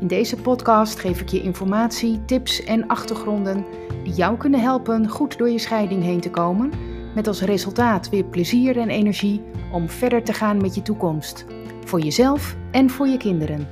In 0.00 0.06
deze 0.06 0.36
podcast 0.36 0.98
geef 0.98 1.20
ik 1.20 1.28
je 1.28 1.42
informatie, 1.42 2.24
tips 2.24 2.64
en 2.64 2.86
achtergronden 2.86 3.64
die 4.04 4.12
jou 4.12 4.36
kunnen 4.36 4.60
helpen 4.60 5.08
goed 5.08 5.38
door 5.38 5.48
je 5.48 5.58
scheiding 5.58 6.02
heen 6.02 6.20
te 6.20 6.30
komen, 6.30 6.72
met 7.14 7.26
als 7.26 7.40
resultaat 7.40 8.08
weer 8.08 8.24
plezier 8.24 8.78
en 8.78 8.88
energie 8.88 9.42
om 9.72 9.88
verder 9.88 10.24
te 10.24 10.32
gaan 10.32 10.56
met 10.60 10.74
je 10.74 10.82
toekomst, 10.82 11.44
voor 11.84 12.00
jezelf 12.00 12.56
en 12.70 12.90
voor 12.90 13.06
je 13.06 13.16
kinderen. 13.16 13.68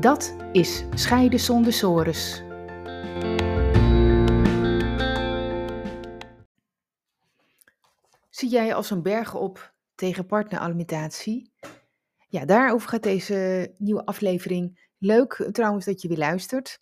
Dat 0.00 0.36
is 0.52 0.84
Scheiden 0.94 1.40
zonder 1.40 1.72
sores. 1.72 2.42
Zie 8.30 8.48
jij 8.48 8.74
als 8.74 8.90
een 8.90 9.02
berg 9.02 9.34
op 9.34 9.74
tegen 9.94 10.26
partneralimentatie? 10.26 11.52
Ja, 12.28 12.44
daarover 12.44 12.88
gaat 12.88 13.02
deze 13.02 13.74
nieuwe 13.78 14.04
aflevering 14.04 14.90
Leuk 15.02 15.32
eh, 15.32 15.48
trouwens 15.48 15.84
dat 15.84 16.02
je 16.02 16.08
weer 16.08 16.18
luistert. 16.18 16.78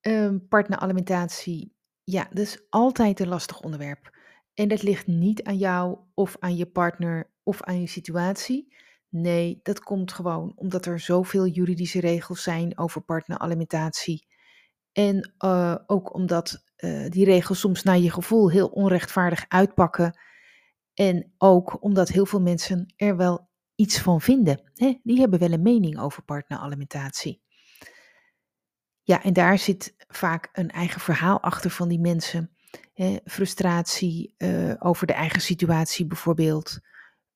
Um, 0.00 0.48
partneralimentatie, 0.48 1.76
ja, 2.04 2.26
dat 2.28 2.38
is 2.38 2.60
altijd 2.68 3.20
een 3.20 3.28
lastig 3.28 3.60
onderwerp. 3.60 4.16
En 4.54 4.68
dat 4.68 4.82
ligt 4.82 5.06
niet 5.06 5.42
aan 5.42 5.56
jou 5.56 5.98
of 6.14 6.36
aan 6.38 6.56
je 6.56 6.66
partner 6.66 7.30
of 7.42 7.62
aan 7.62 7.80
je 7.80 7.86
situatie. 7.86 8.74
Nee, 9.08 9.60
dat 9.62 9.80
komt 9.80 10.12
gewoon 10.12 10.52
omdat 10.56 10.86
er 10.86 11.00
zoveel 11.00 11.46
juridische 11.46 12.00
regels 12.00 12.42
zijn 12.42 12.78
over 12.78 13.00
partneralimentatie. 13.00 14.26
En 14.92 15.34
uh, 15.44 15.76
ook 15.86 16.14
omdat 16.14 16.64
uh, 16.76 17.08
die 17.08 17.24
regels 17.24 17.60
soms 17.60 17.82
naar 17.82 17.98
je 17.98 18.10
gevoel 18.10 18.50
heel 18.50 18.68
onrechtvaardig 18.68 19.44
uitpakken. 19.48 20.18
En 20.94 21.32
ook 21.38 21.82
omdat 21.82 22.08
heel 22.08 22.26
veel 22.26 22.40
mensen 22.40 22.92
er 22.96 23.16
wel 23.16 23.48
iets 23.74 23.98
van 24.00 24.20
vinden. 24.20 24.70
Hè? 24.74 25.00
Die 25.02 25.20
hebben 25.20 25.38
wel 25.38 25.52
een 25.52 25.62
mening 25.62 25.98
over 25.98 26.22
partneralimentatie. 26.22 27.42
Ja, 29.06 29.22
en 29.22 29.32
daar 29.32 29.58
zit 29.58 29.94
vaak 30.08 30.48
een 30.52 30.70
eigen 30.70 31.00
verhaal 31.00 31.40
achter 31.42 31.70
van 31.70 31.88
die 31.88 32.00
mensen. 32.00 32.50
Frustratie 33.24 34.34
uh, 34.38 34.74
over 34.78 35.06
de 35.06 35.12
eigen 35.12 35.40
situatie 35.40 36.06
bijvoorbeeld. 36.06 36.78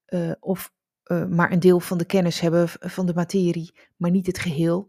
Uh, 0.08 0.32
of 0.40 0.72
uh, 1.04 1.26
maar 1.26 1.52
een 1.52 1.60
deel 1.60 1.80
van 1.80 1.98
de 1.98 2.04
kennis 2.04 2.40
hebben 2.40 2.68
van 2.68 3.06
de 3.06 3.14
materie, 3.14 3.74
maar 3.96 4.10
niet 4.10 4.26
het 4.26 4.38
geheel. 4.38 4.88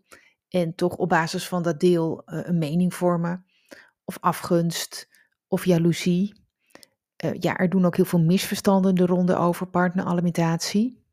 En 0.49 0.75
toch 0.75 0.95
op 0.95 1.09
basis 1.09 1.47
van 1.47 1.63
dat 1.63 1.79
deel 1.79 2.21
een 2.25 2.57
mening 2.57 2.93
vormen. 2.93 3.45
Of 4.03 4.17
afgunst 4.19 5.09
of 5.47 5.65
jaloezie. 5.65 6.43
ja, 7.39 7.57
er 7.57 7.69
doen 7.69 7.85
ook 7.85 7.95
heel 7.95 8.05
veel 8.05 8.21
misverstanden 8.21 8.95
de 8.95 9.05
ronde 9.05 9.35
over 9.35 9.67
partneralimentatie. 9.67 11.03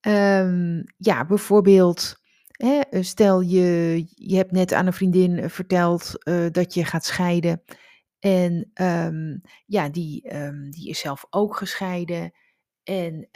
Um, 0.00 0.84
ja, 0.96 1.24
bijvoorbeeld, 1.24 2.24
hè, 2.56 2.80
eh, 2.80 3.02
stel 3.02 3.40
je, 3.40 4.04
je 4.14 4.36
hebt 4.36 4.52
net 4.52 4.72
aan 4.72 4.86
een 4.86 4.92
vriendin 4.92 5.38
eh, 5.38 5.48
verteld 5.48 6.12
uh, 6.28 6.46
dat 6.50 6.74
je 6.74 6.84
gaat 6.84 7.04
scheiden. 7.04 7.62
En 8.18 8.70
um, 8.74 9.40
ja, 9.66 9.88
die, 9.88 10.34
um, 10.36 10.70
die 10.70 10.88
is 10.88 10.98
zelf 10.98 11.26
ook 11.30 11.56
gescheiden. 11.56 12.32
En 12.82 13.28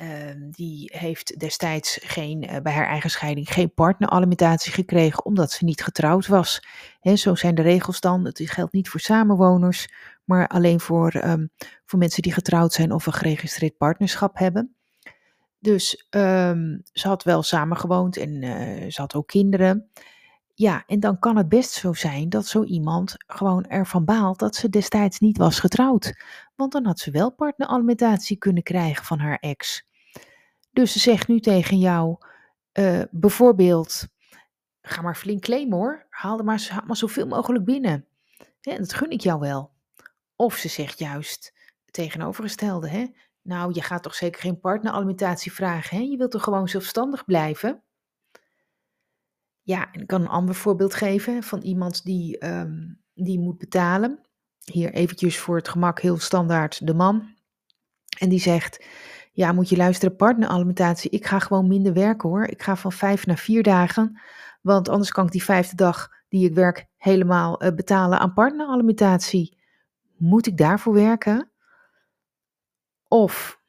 die 0.50 0.92
heeft 0.96 1.38
destijds 1.38 1.98
geen, 2.02 2.60
bij 2.62 2.72
haar 2.72 2.86
eigen 2.86 3.10
scheiding 3.10 3.48
geen 3.48 3.74
partneralimentatie 3.74 4.72
gekregen 4.72 5.24
omdat 5.24 5.52
ze 5.52 5.64
niet 5.64 5.82
getrouwd 5.82 6.26
was. 6.26 6.62
Hè, 7.00 7.16
zo 7.16 7.34
zijn 7.34 7.54
de 7.54 7.62
regels 7.62 8.00
dan. 8.00 8.24
Het 8.24 8.40
geldt 8.44 8.72
niet 8.72 8.88
voor 8.88 9.00
samenwoners, 9.00 9.88
maar 10.24 10.48
alleen 10.48 10.80
voor, 10.80 11.38
voor 11.84 11.98
mensen 11.98 12.22
die 12.22 12.32
getrouwd 12.32 12.72
zijn 12.72 12.92
of 12.92 13.06
een 13.06 13.12
geregistreerd 13.12 13.76
partnerschap 13.76 14.38
hebben. 14.38 14.79
Dus 15.60 16.06
um, 16.10 16.82
ze 16.92 17.08
had 17.08 17.22
wel 17.22 17.42
samengewoond 17.42 18.16
en 18.16 18.42
uh, 18.42 18.90
ze 18.90 19.00
had 19.00 19.14
ook 19.14 19.26
kinderen. 19.26 19.90
Ja, 20.54 20.84
en 20.86 21.00
dan 21.00 21.18
kan 21.18 21.36
het 21.36 21.48
best 21.48 21.70
zo 21.70 21.92
zijn 21.92 22.28
dat 22.28 22.46
zo 22.46 22.64
iemand 22.64 23.14
gewoon 23.26 23.64
ervan 23.64 24.04
baalt 24.04 24.38
dat 24.38 24.56
ze 24.56 24.68
destijds 24.68 25.18
niet 25.18 25.38
was 25.38 25.60
getrouwd. 25.60 26.22
Want 26.56 26.72
dan 26.72 26.86
had 26.86 26.98
ze 26.98 27.10
wel 27.10 27.32
partneralimentatie 27.32 28.36
kunnen 28.36 28.62
krijgen 28.62 29.04
van 29.04 29.18
haar 29.18 29.38
ex. 29.38 29.88
Dus 30.72 30.92
ze 30.92 30.98
zegt 30.98 31.28
nu 31.28 31.40
tegen 31.40 31.78
jou, 31.78 32.16
uh, 32.72 33.02
bijvoorbeeld, 33.10 34.08
ga 34.82 35.02
maar 35.02 35.16
flink 35.16 35.42
claimen 35.42 35.78
hoor, 35.78 36.06
haal 36.10 36.38
er 36.38 36.44
maar, 36.44 36.86
zoveel 36.88 37.26
mogelijk 37.26 37.64
binnen. 37.64 38.06
Ja, 38.60 38.76
dat 38.76 38.92
gun 38.92 39.10
ik 39.10 39.20
jou 39.20 39.40
wel. 39.40 39.70
Of 40.36 40.54
ze 40.54 40.68
zegt 40.68 40.98
juist 40.98 41.52
tegenovergestelde, 41.90 42.88
hè? 42.88 43.06
Nou, 43.42 43.70
je 43.74 43.82
gaat 43.82 44.02
toch 44.02 44.14
zeker 44.14 44.40
geen 44.40 44.60
partneralimentatie 44.60 45.52
vragen, 45.52 45.96
hè? 45.96 46.02
Je 46.02 46.16
wilt 46.16 46.30
toch 46.30 46.42
gewoon 46.42 46.68
zelfstandig 46.68 47.24
blijven? 47.24 47.82
Ja, 49.62 49.92
en 49.92 50.00
ik 50.00 50.06
kan 50.06 50.20
een 50.20 50.28
ander 50.28 50.54
voorbeeld 50.54 50.94
geven 50.94 51.42
van 51.42 51.60
iemand 51.60 52.04
die, 52.04 52.46
um, 52.46 53.00
die 53.14 53.38
moet 53.38 53.58
betalen. 53.58 54.20
Hier 54.64 54.92
eventjes 54.92 55.38
voor 55.38 55.56
het 55.56 55.68
gemak 55.68 56.00
heel 56.00 56.18
standaard 56.18 56.86
de 56.86 56.94
man. 56.94 57.34
En 58.18 58.28
die 58.28 58.40
zegt, 58.40 58.84
ja, 59.32 59.52
moet 59.52 59.68
je 59.68 59.76
luisteren, 59.76 60.16
partneralimentatie, 60.16 61.10
ik 61.10 61.26
ga 61.26 61.38
gewoon 61.38 61.68
minder 61.68 61.92
werken 61.92 62.28
hoor. 62.28 62.44
Ik 62.44 62.62
ga 62.62 62.76
van 62.76 62.92
vijf 62.92 63.26
naar 63.26 63.38
vier 63.38 63.62
dagen, 63.62 64.20
want 64.62 64.88
anders 64.88 65.10
kan 65.10 65.26
ik 65.26 65.32
die 65.32 65.44
vijfde 65.44 65.76
dag 65.76 66.08
die 66.28 66.48
ik 66.48 66.54
werk 66.54 66.86
helemaal 66.96 67.64
uh, 67.64 67.70
betalen 67.74 68.18
aan 68.18 68.32
partneralimentatie. 68.32 69.58
Moet 70.16 70.46
ik 70.46 70.56
daarvoor 70.56 70.94
werken? 70.94 71.49
Of 73.12 73.60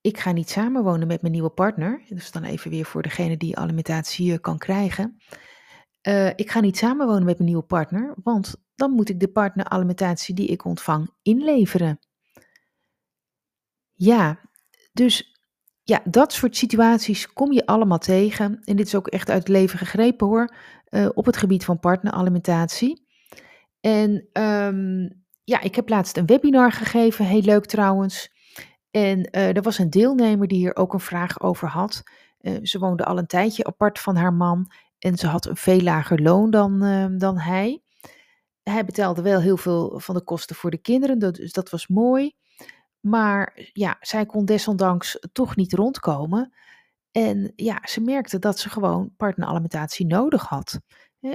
ik 0.00 0.18
ga 0.18 0.32
niet 0.32 0.50
samenwonen 0.50 1.06
met 1.06 1.20
mijn 1.20 1.32
nieuwe 1.32 1.50
partner. 1.50 2.02
Dus 2.08 2.30
dan 2.30 2.44
even 2.44 2.70
weer 2.70 2.84
voor 2.84 3.02
degene 3.02 3.36
die 3.36 3.56
alimentatie 3.56 4.38
kan 4.38 4.58
krijgen. 4.58 5.16
Uh, 6.08 6.26
ik 6.28 6.50
ga 6.50 6.60
niet 6.60 6.76
samenwonen 6.76 7.24
met 7.24 7.38
mijn 7.38 7.48
nieuwe 7.48 7.64
partner, 7.64 8.14
want 8.22 8.54
dan 8.74 8.90
moet 8.90 9.08
ik 9.08 9.20
de 9.20 9.28
partneralimentatie 9.28 10.34
die 10.34 10.46
ik 10.46 10.64
ontvang 10.64 11.10
inleveren. 11.22 11.98
Ja, 13.92 14.40
dus 14.92 15.40
ja, 15.82 16.00
dat 16.04 16.32
soort 16.32 16.56
situaties 16.56 17.32
kom 17.32 17.52
je 17.52 17.66
allemaal 17.66 17.98
tegen. 17.98 18.60
En 18.64 18.76
dit 18.76 18.86
is 18.86 18.94
ook 18.94 19.08
echt 19.08 19.30
uit 19.30 19.38
het 19.38 19.48
leven 19.48 19.78
gegrepen 19.78 20.26
hoor, 20.26 20.54
uh, 20.90 21.08
op 21.14 21.26
het 21.26 21.36
gebied 21.36 21.64
van 21.64 21.78
partneralimentatie. 21.78 23.06
En 23.80 24.28
um, 24.32 25.24
ja, 25.44 25.60
ik 25.60 25.74
heb 25.74 25.88
laatst 25.88 26.16
een 26.16 26.26
webinar 26.26 26.72
gegeven, 26.72 27.24
heel 27.24 27.42
leuk 27.42 27.66
trouwens. 27.66 28.30
En 28.92 29.18
uh, 29.18 29.56
er 29.56 29.62
was 29.62 29.78
een 29.78 29.90
deelnemer 29.90 30.48
die 30.48 30.58
hier 30.58 30.76
ook 30.76 30.92
een 30.92 31.00
vraag 31.00 31.40
over 31.40 31.68
had. 31.68 32.02
Uh, 32.40 32.58
ze 32.62 32.78
woonde 32.78 33.04
al 33.04 33.18
een 33.18 33.26
tijdje 33.26 33.64
apart 33.64 33.98
van 33.98 34.16
haar 34.16 34.34
man 34.34 34.70
en 34.98 35.16
ze 35.16 35.26
had 35.26 35.46
een 35.46 35.56
veel 35.56 35.80
lager 35.80 36.22
loon 36.22 36.50
dan, 36.50 36.84
uh, 36.84 37.06
dan 37.18 37.38
hij. 37.38 37.82
Hij 38.62 38.84
betaalde 38.84 39.22
wel 39.22 39.40
heel 39.40 39.56
veel 39.56 40.00
van 40.00 40.14
de 40.14 40.24
kosten 40.24 40.56
voor 40.56 40.70
de 40.70 40.78
kinderen, 40.78 41.18
dus 41.18 41.52
dat 41.52 41.70
was 41.70 41.86
mooi. 41.86 42.32
Maar 43.00 43.70
ja, 43.72 43.96
zij 44.00 44.26
kon 44.26 44.44
desondanks 44.44 45.18
toch 45.32 45.56
niet 45.56 45.72
rondkomen. 45.72 46.52
En 47.10 47.52
ja, 47.56 47.80
ze 47.82 48.00
merkte 48.00 48.38
dat 48.38 48.58
ze 48.58 48.70
gewoon 48.70 49.14
partneralimentatie 49.16 50.06
nodig 50.06 50.44
had. 50.44 50.80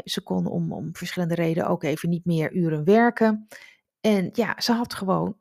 Ze 0.04 0.24
kon 0.24 0.46
om, 0.46 0.74
om 0.74 0.96
verschillende 0.96 1.36
redenen 1.36 1.70
ook 1.70 1.84
even 1.84 2.10
niet 2.10 2.26
meer 2.26 2.54
uren 2.54 2.84
werken. 2.84 3.48
En 4.02 4.30
ja, 4.34 4.62
ze 4.62 4.72
had 4.72 4.94
gewoon 4.94 5.38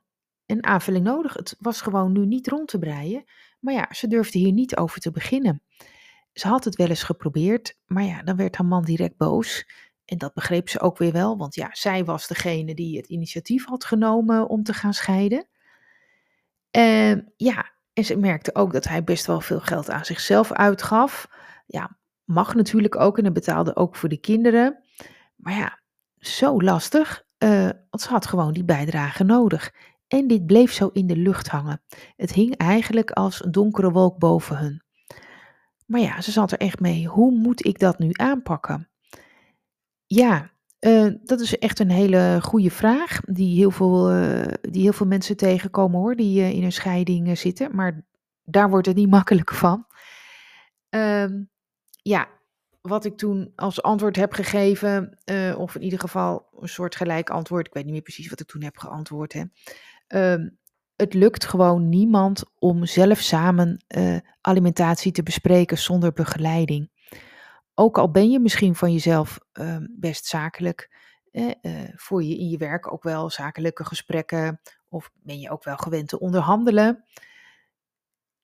een 0.46 0.64
aanvulling 0.64 1.04
nodig. 1.04 1.34
Het 1.34 1.56
was 1.58 1.80
gewoon 1.80 2.12
nu 2.12 2.26
niet 2.26 2.48
rond 2.48 2.68
te 2.68 2.78
breien. 2.78 3.24
Maar 3.60 3.74
ja, 3.74 3.86
ze 3.90 4.06
durfde 4.06 4.38
hier 4.38 4.52
niet 4.52 4.76
over 4.76 5.00
te 5.00 5.10
beginnen. 5.10 5.62
Ze 6.32 6.48
had 6.48 6.64
het 6.64 6.76
wel 6.76 6.88
eens 6.88 7.02
geprobeerd, 7.02 7.78
maar 7.86 8.04
ja, 8.04 8.22
dan 8.22 8.36
werd 8.36 8.56
haar 8.56 8.66
man 8.66 8.84
direct 8.84 9.16
boos. 9.16 9.66
En 10.04 10.18
dat 10.18 10.34
begreep 10.34 10.68
ze 10.68 10.80
ook 10.80 10.98
weer 10.98 11.12
wel, 11.12 11.36
want 11.36 11.54
ja, 11.54 11.68
zij 11.72 12.04
was 12.04 12.26
degene 12.26 12.74
die 12.74 12.96
het 12.96 13.06
initiatief 13.06 13.64
had 13.66 13.84
genomen 13.84 14.48
om 14.48 14.62
te 14.62 14.72
gaan 14.72 14.94
scheiden. 14.94 15.46
Uh, 16.76 17.16
ja, 17.36 17.70
en 17.92 18.04
ze 18.04 18.16
merkte 18.16 18.54
ook 18.54 18.72
dat 18.72 18.84
hij 18.88 19.04
best 19.04 19.26
wel 19.26 19.40
veel 19.40 19.60
geld 19.60 19.90
aan 19.90 20.04
zichzelf 20.04 20.52
uitgaf. 20.52 21.28
Ja, 21.66 21.96
mag 22.24 22.54
natuurlijk 22.54 22.96
ook 22.96 23.16
en 23.18 23.24
hij 23.24 23.32
betaalde 23.32 23.76
ook 23.76 23.96
voor 23.96 24.08
de 24.08 24.20
kinderen. 24.20 24.82
Maar 25.36 25.56
ja, 25.56 25.78
zo 26.18 26.60
lastig, 26.62 27.24
uh, 27.38 27.70
want 27.90 28.02
ze 28.02 28.08
had 28.08 28.26
gewoon 28.26 28.52
die 28.52 28.64
bijdrage 28.64 29.24
nodig. 29.24 29.72
En 30.08 30.26
dit 30.26 30.46
bleef 30.46 30.72
zo 30.72 30.90
in 30.92 31.06
de 31.06 31.16
lucht 31.16 31.48
hangen. 31.48 31.82
Het 32.16 32.32
hing 32.32 32.56
eigenlijk 32.56 33.10
als 33.10 33.44
een 33.44 33.52
donkere 33.52 33.90
wolk 33.90 34.18
boven 34.18 34.58
hun. 34.58 34.82
Maar 35.86 36.00
ja, 36.00 36.20
ze 36.20 36.30
zat 36.30 36.52
er 36.52 36.58
echt 36.58 36.80
mee. 36.80 37.06
Hoe 37.06 37.30
moet 37.30 37.66
ik 37.66 37.78
dat 37.78 37.98
nu 37.98 38.10
aanpakken? 38.12 38.88
Ja, 40.06 40.50
Uh, 40.80 41.12
dat 41.22 41.40
is 41.40 41.58
echt 41.58 41.78
een 41.78 41.90
hele 41.90 42.38
goede 42.42 42.70
vraag, 42.70 43.20
die 43.20 43.56
heel 43.56 43.70
veel, 43.70 44.14
uh, 44.14 44.44
die 44.60 44.82
heel 44.82 44.92
veel 44.92 45.06
mensen 45.06 45.36
tegenkomen 45.36 46.00
hoor, 46.00 46.16
die 46.16 46.40
uh, 46.40 46.50
in 46.50 46.64
een 46.64 46.72
scheiding 46.72 47.38
zitten. 47.38 47.74
Maar 47.74 48.04
daar 48.44 48.70
wordt 48.70 48.86
het 48.86 48.96
niet 48.96 49.10
makkelijk 49.18 49.54
van. 49.54 49.86
Ehm, 50.88 51.42
ja, 52.02 52.28
wat 52.80 53.04
ik 53.04 53.16
toen 53.16 53.52
als 53.56 53.82
antwoord 53.82 54.16
heb 54.16 54.32
gegeven, 54.32 55.18
of 55.56 55.74
in 55.74 55.82
ieder 55.82 55.98
geval 55.98 56.48
een 56.60 56.68
soort 56.68 56.96
gelijk 56.96 57.30
antwoord, 57.30 57.66
ik 57.66 57.74
weet 57.74 57.84
niet 57.84 57.92
meer 57.92 58.02
precies 58.02 58.28
wat 58.28 58.40
ik 58.40 58.46
toen 58.46 58.62
heb 58.62 58.76
geantwoord. 58.76 59.32
Hè. 59.32 59.42
Ehm, 60.06 60.48
het 60.96 61.14
lukt 61.14 61.44
gewoon 61.44 61.88
niemand 61.88 62.44
om 62.58 62.86
zelf 62.86 63.18
samen 63.18 63.84
alimentatie 64.40 65.12
te 65.12 65.22
bespreken 65.22 65.78
zonder 65.78 66.12
begeleiding. 66.12 66.90
Ook 67.74 67.98
al 67.98 68.10
ben 68.10 68.30
je 68.30 68.40
misschien 68.40 68.74
van 68.74 68.92
jezelf 68.92 69.38
ehm, 69.52 69.86
best 69.90 70.26
zakelijk, 70.26 70.90
eh, 71.30 71.52
voer 71.94 72.22
je 72.22 72.38
in 72.38 72.48
je 72.48 72.58
werk 72.58 72.92
ook 72.92 73.02
wel 73.02 73.30
zakelijke 73.30 73.84
gesprekken 73.84 74.60
of 74.88 75.10
ben 75.14 75.40
je 75.40 75.50
ook 75.50 75.64
wel 75.64 75.76
gewend 75.76 76.08
te 76.08 76.18
onderhandelen. 76.18 77.04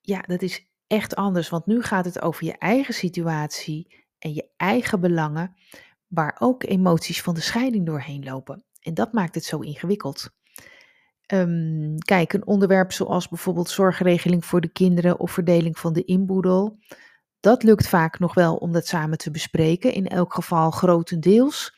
Ja, 0.01 0.21
dat 0.21 0.43
is 0.43 0.67
echt 0.87 1.15
anders, 1.15 1.49
want 1.49 1.67
nu 1.67 1.83
gaat 1.83 2.05
het 2.05 2.21
over 2.21 2.45
je 2.45 2.59
eigen 2.59 2.95
situatie 2.95 4.05
en 4.19 4.35
je 4.35 4.49
eigen 4.57 5.01
belangen, 5.01 5.57
waar 6.07 6.37
ook 6.39 6.63
emoties 6.63 7.23
van 7.23 7.35
de 7.35 7.41
scheiding 7.41 7.87
doorheen 7.87 8.25
lopen. 8.25 8.65
En 8.81 8.95
dat 8.95 9.13
maakt 9.13 9.35
het 9.35 9.45
zo 9.45 9.59
ingewikkeld. 9.59 10.31
Um, 11.35 11.99
kijk, 11.99 12.33
een 12.33 12.47
onderwerp 12.47 12.93
zoals 12.93 13.29
bijvoorbeeld 13.29 13.71
zorgregeling 13.71 14.45
voor 14.45 14.61
de 14.61 14.73
kinderen 14.73 15.21
of 15.21 15.31
verdeling 15.31 15.79
van 15.79 15.93
de 15.93 16.05
inboedel 16.05 16.79
dat 17.43 17.63
lukt 17.63 17.89
vaak 17.89 18.19
nog 18.19 18.35
wel 18.35 18.57
om 18.57 18.73
dat 18.73 18.87
samen 18.87 19.19
te 19.19 19.31
bespreken, 19.31 19.93
in 19.93 20.07
elk 20.07 20.35
geval 20.35 20.71
grotendeels. 20.71 21.77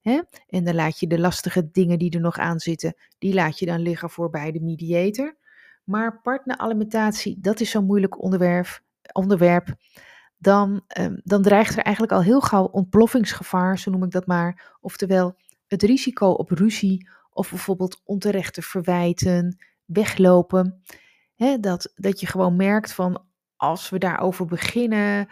Hè? 0.00 0.20
En 0.48 0.64
dan 0.64 0.74
laat 0.74 1.00
je 1.00 1.06
de 1.06 1.18
lastige 1.18 1.70
dingen 1.70 1.98
die 1.98 2.10
er 2.10 2.20
nog 2.20 2.38
aan 2.38 2.58
zitten, 2.58 2.94
die 3.18 3.34
laat 3.34 3.58
je 3.58 3.66
dan 3.66 3.80
liggen 3.80 4.10
voor 4.10 4.30
bij 4.30 4.52
de 4.52 4.60
mediator. 4.60 5.36
Maar 5.84 6.20
partneralimentatie, 6.20 7.36
dat 7.40 7.60
is 7.60 7.70
zo'n 7.70 7.84
moeilijk 7.84 8.22
onderwerp. 8.22 8.80
onderwerp 9.12 9.74
dan, 10.38 10.84
um, 10.98 11.20
dan 11.24 11.42
dreigt 11.42 11.76
er 11.76 11.82
eigenlijk 11.82 12.14
al 12.14 12.22
heel 12.22 12.40
gauw 12.40 12.64
ontploffingsgevaar, 12.64 13.78
zo 13.78 13.90
noem 13.90 14.04
ik 14.04 14.10
dat 14.10 14.26
maar. 14.26 14.76
Oftewel 14.80 15.36
het 15.66 15.82
risico 15.82 16.26
op 16.30 16.50
ruzie 16.50 17.08
of 17.40 17.50
bijvoorbeeld 17.50 18.00
onterechte 18.04 18.62
verwijten, 18.62 19.58
weglopen. 19.84 20.82
dat, 21.60 21.92
dat 21.94 22.20
je 22.20 22.26
gewoon 22.26 22.56
merkt 22.56 22.92
van 22.92 23.24
als 23.56 23.90
we 23.90 23.98
daarover 23.98 24.46
beginnen, 24.46 25.28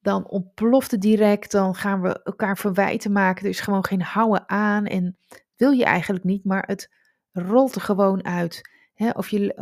dan 0.00 0.28
ontploft 0.28 0.90
het 0.90 1.00
direct. 1.00 1.50
Dan 1.50 1.74
gaan 1.74 2.00
we 2.00 2.22
elkaar 2.22 2.58
verwijten 2.58 3.12
maken. 3.12 3.44
Er 3.44 3.50
is 3.50 3.60
gewoon 3.60 3.84
geen 3.84 4.02
houden 4.02 4.48
aan. 4.48 4.86
En 4.86 5.18
wil 5.56 5.70
je 5.70 5.84
eigenlijk 5.84 6.24
niet, 6.24 6.44
maar 6.44 6.62
het 6.66 6.90
rolt 7.32 7.74
er 7.74 7.80
gewoon 7.80 8.24
uit. 8.24 8.70
of, 9.12 9.28
je, 9.28 9.56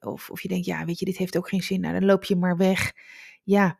of, 0.00 0.30
of 0.30 0.40
je 0.40 0.48
denkt, 0.48 0.66
ja, 0.66 0.84
weet 0.84 0.98
je, 0.98 1.04
dit 1.04 1.16
heeft 1.16 1.36
ook 1.36 1.48
geen 1.48 1.62
zin. 1.62 1.80
Nou, 1.80 1.92
dan 1.92 2.04
loop 2.04 2.24
je 2.24 2.36
maar 2.36 2.56
weg. 2.56 2.92
Ja, 3.42 3.78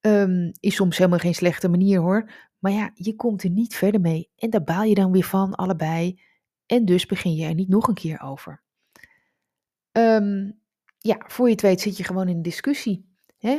um, 0.00 0.52
is 0.60 0.74
soms 0.74 0.98
helemaal 0.98 1.18
geen 1.18 1.34
slechte 1.34 1.68
manier 1.68 2.00
hoor. 2.00 2.30
Maar 2.58 2.72
ja, 2.72 2.90
je 2.94 3.14
komt 3.14 3.42
er 3.42 3.50
niet 3.50 3.74
verder 3.74 4.00
mee. 4.00 4.30
En 4.36 4.50
daar 4.50 4.64
baal 4.64 4.82
je 4.82 4.94
dan 4.94 5.12
weer 5.12 5.24
van, 5.24 5.54
allebei. 5.54 6.20
En 6.68 6.84
dus 6.84 7.06
begin 7.06 7.34
je 7.34 7.46
er 7.46 7.54
niet 7.54 7.68
nog 7.68 7.88
een 7.88 7.94
keer 7.94 8.20
over. 8.20 8.62
Um, 9.92 10.60
ja, 10.98 11.24
voor 11.26 11.46
je 11.46 11.52
het 11.52 11.62
weet 11.62 11.80
zit 11.80 11.96
je 11.96 12.04
gewoon 12.04 12.28
in 12.28 12.36
een 12.36 12.42
discussie. 12.42 13.08
Hè? 13.38 13.58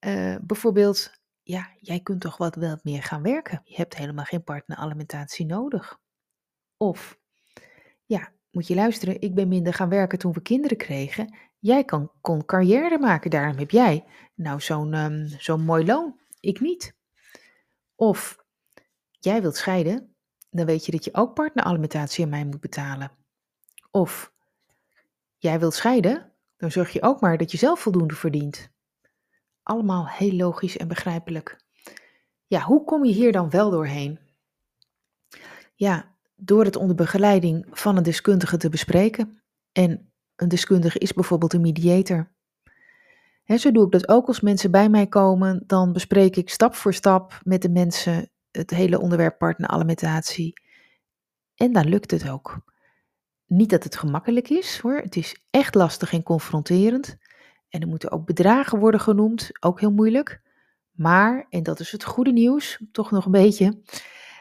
Uh, 0.00 0.36
bijvoorbeeld, 0.42 1.12
ja, 1.42 1.70
jij 1.80 2.00
kunt 2.00 2.20
toch 2.20 2.36
wat 2.36 2.54
wel 2.54 2.78
meer 2.82 3.02
gaan 3.02 3.22
werken. 3.22 3.60
Je 3.64 3.76
hebt 3.76 3.96
helemaal 3.96 4.24
geen 4.24 4.44
partneralimentatie 4.44 5.46
nodig. 5.46 5.98
Of, 6.76 7.18
ja, 8.06 8.32
moet 8.50 8.66
je 8.66 8.74
luisteren, 8.74 9.20
ik 9.20 9.34
ben 9.34 9.48
minder 9.48 9.74
gaan 9.74 9.88
werken 9.88 10.18
toen 10.18 10.32
we 10.32 10.40
kinderen 10.40 10.76
kregen. 10.76 11.36
Jij 11.58 11.84
kan, 11.84 12.12
kon 12.20 12.44
carrière 12.44 12.98
maken, 12.98 13.30
daarom 13.30 13.58
heb 13.58 13.70
jij 13.70 14.04
nou 14.34 14.60
zo'n 14.60 14.94
um, 14.94 15.28
zo'n 15.28 15.64
mooi 15.64 15.84
loon. 15.84 16.20
Ik 16.40 16.60
niet. 16.60 16.94
Of, 17.94 18.44
jij 19.10 19.42
wilt 19.42 19.56
scheiden, 19.56 20.15
dan 20.56 20.66
weet 20.66 20.86
je 20.86 20.92
dat 20.92 21.04
je 21.04 21.14
ook 21.14 21.34
partneralimentatie 21.34 22.24
aan 22.24 22.30
mij 22.30 22.44
moet 22.44 22.60
betalen. 22.60 23.10
Of, 23.90 24.32
jij 25.36 25.58
wilt 25.58 25.74
scheiden, 25.74 26.32
dan 26.56 26.70
zorg 26.70 26.92
je 26.92 27.02
ook 27.02 27.20
maar 27.20 27.38
dat 27.38 27.50
je 27.50 27.58
zelf 27.58 27.80
voldoende 27.80 28.14
verdient. 28.14 28.70
Allemaal 29.62 30.08
heel 30.08 30.32
logisch 30.32 30.76
en 30.76 30.88
begrijpelijk. 30.88 31.56
Ja, 32.46 32.60
hoe 32.60 32.84
kom 32.84 33.04
je 33.04 33.12
hier 33.12 33.32
dan 33.32 33.50
wel 33.50 33.70
doorheen? 33.70 34.18
Ja, 35.74 36.14
door 36.36 36.64
het 36.64 36.76
onder 36.76 36.96
begeleiding 36.96 37.66
van 37.70 37.96
een 37.96 38.02
deskundige 38.02 38.56
te 38.56 38.68
bespreken. 38.68 39.42
En 39.72 40.12
een 40.36 40.48
deskundige 40.48 40.98
is 40.98 41.12
bijvoorbeeld 41.12 41.52
een 41.52 41.60
mediator. 41.60 42.34
He, 43.44 43.56
zo 43.56 43.72
doe 43.72 43.84
ik 43.84 43.92
dat 43.92 44.08
ook 44.08 44.26
als 44.26 44.40
mensen 44.40 44.70
bij 44.70 44.88
mij 44.88 45.06
komen. 45.06 45.62
Dan 45.66 45.92
bespreek 45.92 46.36
ik 46.36 46.50
stap 46.50 46.74
voor 46.74 46.94
stap 46.94 47.40
met 47.42 47.62
de 47.62 47.68
mensen 47.68 48.30
het 48.56 48.70
hele 48.70 49.00
onderwerp 49.00 49.38
partneralimentatie. 49.38 50.60
En 51.54 51.72
dan 51.72 51.88
lukt 51.88 52.10
het 52.10 52.28
ook. 52.28 52.58
Niet 53.46 53.70
dat 53.70 53.84
het 53.84 53.96
gemakkelijk 53.96 54.48
is 54.48 54.78
hoor. 54.78 54.96
Het 54.96 55.16
is 55.16 55.36
echt 55.50 55.74
lastig 55.74 56.12
en 56.12 56.22
confronterend. 56.22 57.16
En 57.68 57.80
er 57.80 57.88
moeten 57.88 58.10
ook 58.10 58.26
bedragen 58.26 58.78
worden 58.78 59.00
genoemd, 59.00 59.50
ook 59.60 59.80
heel 59.80 59.92
moeilijk. 59.92 60.40
Maar, 60.90 61.46
en 61.50 61.62
dat 61.62 61.80
is 61.80 61.92
het 61.92 62.04
goede 62.04 62.32
nieuws, 62.32 62.82
toch 62.92 63.10
nog 63.10 63.24
een 63.24 63.32
beetje, 63.32 63.82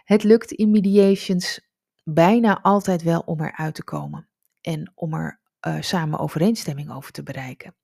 het 0.04 0.24
lukt 0.24 0.52
in 0.52 0.72
mediations 0.72 1.60
bijna 2.04 2.62
altijd 2.62 3.04
wel 3.04 3.20
om 3.20 3.42
eruit 3.42 3.76
te 3.76 3.84
komen 3.84 4.28
en 4.62 4.92
om 4.96 5.14
er 5.14 5.40
uh, 5.68 5.82
samen 5.82 6.20
overeenstemming 6.20 6.92
over 6.92 7.12
te 7.12 7.24
bereiken. 7.24 7.76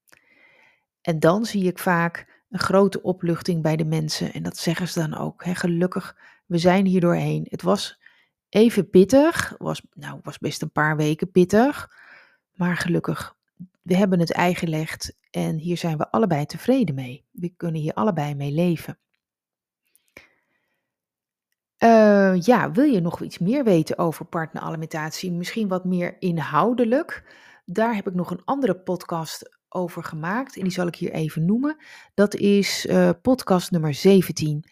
En 1.02 1.20
dan 1.20 1.46
zie 1.46 1.64
ik 1.64 1.80
vaak 1.80 2.41
een 2.52 2.60
grote 2.60 3.02
opluchting 3.02 3.62
bij 3.62 3.76
de 3.76 3.86
mensen 3.86 4.34
en 4.34 4.44
dat 4.44 4.58
zeggen 4.58 4.88
ze 4.88 5.00
dan 5.00 5.18
ook. 5.18 5.44
Hè, 5.44 5.56
gelukkig, 5.56 6.18
we 6.46 6.58
zijn 6.58 6.86
hier 6.86 7.02
doorheen. 7.02 7.48
Het 7.50 7.62
was 7.62 8.00
even 8.50 8.90
pittig, 8.90 9.56
was, 9.58 9.82
nou, 9.94 10.20
was 10.24 10.38
best 10.38 10.62
een 10.62 10.72
paar 10.72 10.98
weken 10.98 11.32
pittig, 11.32 11.90
maar 12.54 12.78
gelukkig 12.78 13.36
we 13.82 13.96
hebben 13.96 14.20
het 14.20 14.32
eigen 14.32 14.98
en 15.32 15.58
hier 15.58 15.78
zijn 15.78 15.98
we 15.98 16.12
allebei 16.12 16.46
tevreden 16.46 16.96
mee. 16.96 17.26
We 17.32 17.50
kunnen 17.58 17.82
hier 17.82 17.94
allebei 17.94 18.36
mee 18.36 18.52
leven. 18.52 18.98
Uh, 21.84 22.42
ja, 22.42 22.72
wil 22.72 22.84
je 22.84 23.02
nog 23.02 23.22
iets 23.22 23.38
meer 23.38 23.64
weten 23.64 23.98
over 23.98 24.26
partneralimentatie? 24.26 25.32
Misschien 25.32 25.68
wat 25.68 25.86
meer 25.86 26.16
inhoudelijk. 26.20 27.36
Daar 27.66 27.96
heb 27.96 28.08
ik 28.08 28.14
nog 28.14 28.32
een 28.32 28.46
andere 28.46 28.76
podcast 28.76 29.60
over 29.74 30.04
gemaakt 30.04 30.56
en 30.56 30.64
die 30.64 30.72
zal 30.72 30.88
ik 30.88 30.96
hier 30.96 31.12
even 31.12 31.46
noemen. 31.46 31.78
Dat 32.14 32.36
is 32.36 32.86
uh, 32.86 33.10
podcast 33.22 33.72
nummer 33.72 33.94
17. 33.94 34.64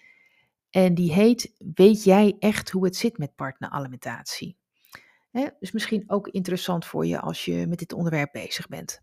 En 0.70 0.94
die 0.94 1.13
heet 1.13 1.53
Weet 1.75 2.03
jij 2.03 2.36
echt 2.39 2.70
hoe 2.70 2.86
het 2.86 2.96
zit 2.96 3.18
met 3.18 3.36
partneralimentatie? 3.36 4.58
Hè, 5.32 5.48
dus 5.60 5.72
misschien 5.72 6.03
ook 6.08 6.27
interessant 6.27 6.86
voor 6.86 7.06
je 7.06 7.20
als 7.20 7.46
je 7.46 7.68
met 7.68 7.79
dit 7.79 7.94
onderwerp 7.94 8.32
bezig 8.32 8.68
bent. 8.68 9.01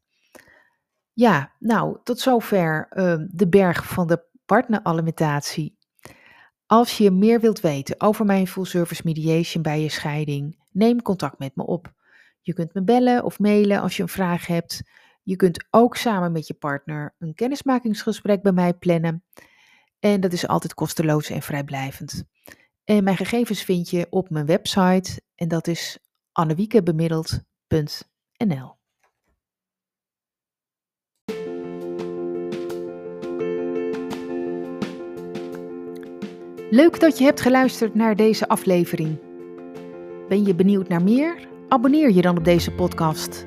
Ja, 1.12 1.53
nou, 1.59 1.99
tot 2.03 2.19
zover 2.19 2.88
uh, 2.91 3.15
de 3.29 3.49
berg 3.49 3.87
van 3.87 4.07
de 4.07 4.25
partneralimentatie. 4.47 5.76
Als 6.67 6.99
je 6.99 7.11
meer 7.11 7.41
wilt 7.41 7.61
weten 7.61 8.00
over 8.00 8.25
mijn 8.25 8.47
full 8.47 8.65
service 8.65 9.03
mediation 9.05 9.62
bij 9.62 9.81
je 9.81 9.88
scheiding, 9.88 10.59
neem 10.73 11.03
contact 11.03 11.38
met 11.38 11.57
me 11.57 11.67
op. 11.67 11.93
Je 12.41 12.53
kunt 12.53 12.75
me 12.75 12.83
bellen 12.83 13.25
of 13.25 13.38
mailen 13.38 13.81
als 13.81 13.97
je 13.97 14.03
een 14.03 14.09
vraag 14.09 14.47
hebt. 14.47 14.83
Je 15.26 15.37
kunt 15.37 15.66
ook 15.71 15.97
samen 15.97 16.33
met 16.33 16.47
je 16.47 16.54
partner 16.54 17.14
een 17.18 17.35
kennismakingsgesprek 17.35 18.42
bij 18.42 18.52
mij 18.52 18.75
plannen. 18.75 19.25
En 19.99 20.21
dat 20.21 20.33
is 20.33 20.47
altijd 20.47 20.75
kosteloos 20.75 21.30
en 21.30 21.42
vrijblijvend. 21.42 22.25
En 22.85 23.04
mijn 23.04 23.16
gegevens 23.16 23.62
vind 23.62 23.90
je 23.90 24.06
op 24.11 24.30
mijn 24.30 24.47
website 24.47 25.23
en 25.35 25.49
dat 25.49 25.66
is 25.66 25.99
annewiekebemiddeld.nl. 26.33 28.75
Leuk 36.71 37.00
dat 37.00 37.18
je 37.18 37.25
hebt 37.25 37.40
geluisterd 37.40 37.95
naar 37.95 38.16
deze 38.16 38.49
aflevering. 38.49 39.18
Ben 40.28 40.45
je 40.45 40.54
benieuwd 40.54 40.88
naar 40.88 41.02
meer? 41.02 41.49
Abonneer 41.68 42.12
je 42.12 42.23
dan 42.23 42.38
op 42.38 42.45
deze 42.45 42.73
podcast. 42.73 43.47